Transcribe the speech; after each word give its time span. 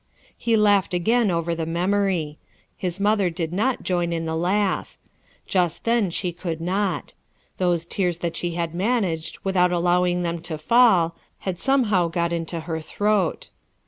He 0.35 0.57
laughed 0.57 0.95
again 0.95 1.29
over 1.29 1.53
the 1.53 1.67
memory. 1.67 2.39
Ilia 2.81 2.93
mother 2.99 3.29
did 3.29 3.53
not 3.53 3.83
join 3.83 4.11
in 4.11 4.25
the 4.25 4.35
laugh; 4.35 4.97
just 5.45 5.83
then 5.83 6.09
she 6.09 6.31
could 6.31 6.59
not. 6.59 7.13
Those 7.59 7.85
tears 7.85 8.17
that 8.17 8.35
she 8.35 8.55
had 8.55 8.73
managed, 8.73 9.37
not 9.45 9.71
allowing 9.71 10.23
them 10.23 10.39
to 10.41 10.57
fall, 10.57 11.15
had 11.41 11.59
somehow 11.59 12.07
got 12.07 12.33
into 12.33 12.61
her 12.61 12.81
throat. 12.81 13.49